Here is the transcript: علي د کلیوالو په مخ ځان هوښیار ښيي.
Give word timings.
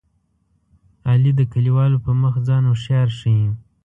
علي 1.09 1.31
د 1.39 1.41
کلیوالو 1.53 2.03
په 2.05 2.11
مخ 2.21 2.33
ځان 2.47 2.63
هوښیار 2.69 3.09
ښيي. 3.19 3.47